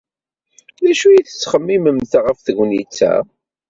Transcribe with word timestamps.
D 0.83 0.85
acu 0.91 1.05
ay 1.09 1.21
tettxemmimemt 1.23 2.13
ɣef 2.25 2.37
tegnit-a? 2.39 3.13